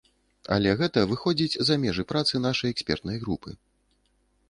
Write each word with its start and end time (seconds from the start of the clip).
Але 0.55 0.71
гэта 0.79 1.03
выходзіць 1.11 1.59
за 1.69 1.77
межы 1.85 2.07
працы 2.15 2.43
нашай 2.49 2.69
экспертнай 2.77 3.17
групы. 3.27 3.49